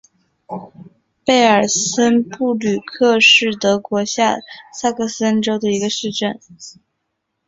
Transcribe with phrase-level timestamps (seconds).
[1.23, 4.37] 贝尔森布吕克是德国下
[4.73, 6.39] 萨克森州的一个市镇。